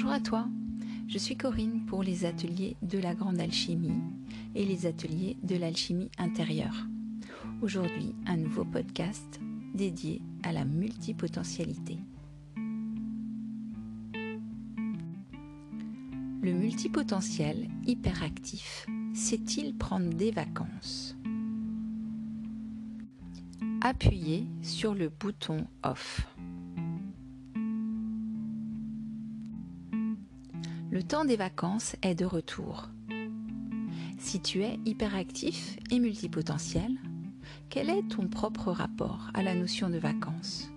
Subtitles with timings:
[0.00, 0.46] Bonjour à toi,
[1.08, 4.00] je suis Corinne pour les ateliers de la grande alchimie
[4.54, 6.86] et les ateliers de l'alchimie intérieure.
[7.62, 9.40] Aujourd'hui, un nouveau podcast
[9.74, 11.98] dédié à la multipotentialité.
[16.42, 21.16] Le multipotentiel hyperactif sait-il prendre des vacances?
[23.80, 26.24] Appuyez sur le bouton Off.
[30.90, 32.88] Le temps des vacances est de retour.
[34.18, 36.92] Si tu es hyperactif et multipotentiel,
[37.68, 40.70] quel est ton propre rapport à la notion de vacances?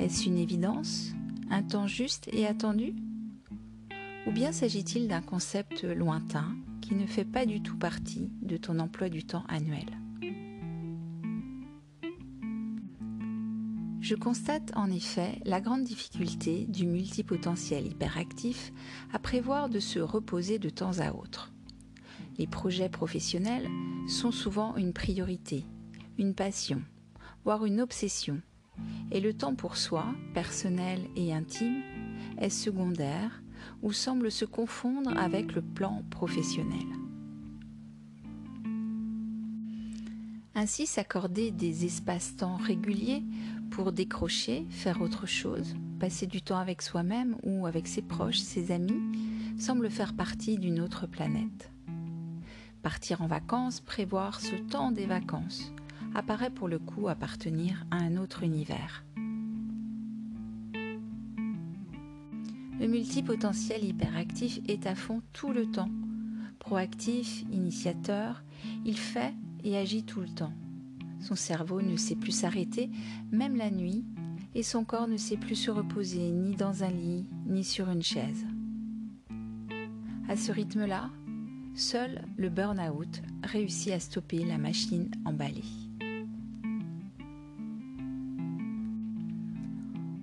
[0.00, 1.12] Est-ce une évidence
[1.50, 2.96] Un temps juste et attendu?
[4.26, 8.80] Ou bien s'agit-il d'un concept lointain qui ne fait pas du tout partie de ton
[8.80, 9.86] emploi du temps annuel?
[14.06, 18.72] Je constate en effet la grande difficulté du multipotentiel hyperactif
[19.12, 21.52] à prévoir de se reposer de temps à autre.
[22.38, 23.68] Les projets professionnels
[24.06, 25.66] sont souvent une priorité,
[26.18, 26.82] une passion,
[27.44, 28.40] voire une obsession,
[29.10, 31.82] et le temps pour soi, personnel et intime,
[32.38, 33.42] est secondaire
[33.82, 36.86] ou semble se confondre avec le plan professionnel.
[40.58, 43.22] Ainsi s'accorder des espaces-temps réguliers
[43.76, 48.72] pour décrocher, faire autre chose, passer du temps avec soi-même ou avec ses proches, ses
[48.72, 49.02] amis,
[49.58, 51.70] semble faire partie d'une autre planète.
[52.80, 55.74] Partir en vacances, prévoir ce temps des vacances,
[56.14, 59.04] apparaît pour le coup appartenir à un autre univers.
[62.80, 65.90] Le multipotentiel hyperactif est à fond tout le temps.
[66.60, 68.42] Proactif, initiateur,
[68.86, 70.54] il fait et agit tout le temps.
[71.20, 72.90] Son cerveau ne sait plus s'arrêter,
[73.32, 74.04] même la nuit,
[74.54, 78.02] et son corps ne sait plus se reposer ni dans un lit, ni sur une
[78.02, 78.46] chaise.
[80.28, 81.10] À ce rythme-là,
[81.74, 85.62] seul le burn-out réussit à stopper la machine emballée.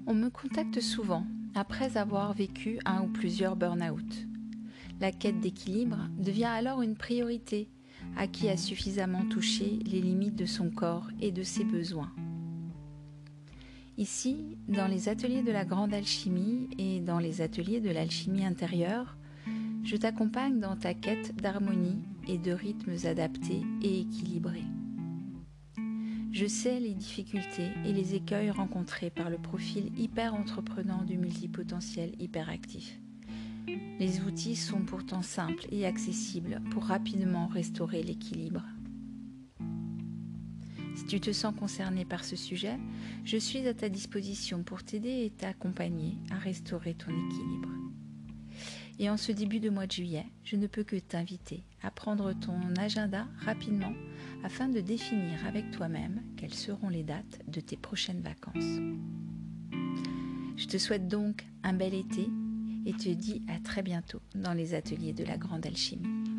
[0.06, 1.26] On me contacte souvent
[1.56, 4.28] après avoir vécu un ou plusieurs burn-out.
[5.00, 7.70] La quête d'équilibre devient alors une priorité
[8.18, 12.12] à qui a suffisamment touché les limites de son corps et de ses besoins.
[13.98, 19.18] Ici, dans les ateliers de la grande alchimie et dans les ateliers de l'alchimie intérieure,
[19.84, 24.64] je t'accompagne dans ta quête d'harmonie et de rythmes adaptés et équilibrés.
[26.32, 32.16] Je sais les difficultés et les écueils rencontrés par le profil hyper entreprenant du multipotentiel
[32.20, 33.03] hyperactif.
[33.68, 38.64] Les outils sont pourtant simples et accessibles pour rapidement restaurer l'équilibre.
[40.96, 42.78] Si tu te sens concerné par ce sujet,
[43.24, 47.70] je suis à ta disposition pour t'aider et t'accompagner à restaurer ton équilibre.
[49.00, 52.34] Et en ce début de mois de juillet, je ne peux que t'inviter à prendre
[52.34, 53.94] ton agenda rapidement
[54.44, 58.80] afin de définir avec toi-même quelles seront les dates de tes prochaines vacances.
[60.56, 62.28] Je te souhaite donc un bel été
[62.86, 66.33] et te dis à très bientôt dans les ateliers de la grande alchimie.